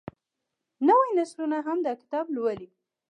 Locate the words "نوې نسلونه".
0.87-1.57